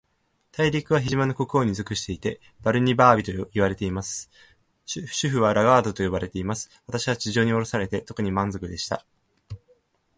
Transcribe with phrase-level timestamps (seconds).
[0.51, 4.31] 大陸は、飛島の国王に属していて、バルニバービといわれています。
[4.91, 6.71] 首府はラガードと呼ばれています。
[6.87, 9.05] 私は地上におろされて、とにかく満足でした。